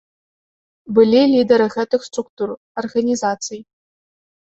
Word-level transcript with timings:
Былі 0.99 1.19
лідары 1.33 1.67
гэтых 1.75 2.01
структур, 2.07 2.49
арганізацый. 2.83 3.59